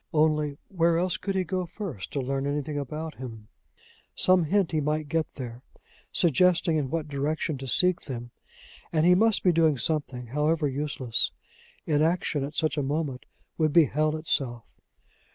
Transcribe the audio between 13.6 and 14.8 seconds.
be hell itself!